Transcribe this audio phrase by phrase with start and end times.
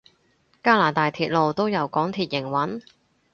[0.63, 2.81] 加拿大鐵路都由港鐵營運？